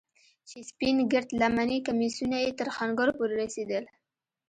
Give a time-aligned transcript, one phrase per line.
[0.49, 3.83] چې سپين گرد لمني کميسونه يې تر ښنگرو پورې رسېدل.